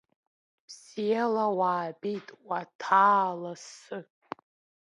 [0.67, 3.97] Бзиала уаабеит, уаҭаа лассы!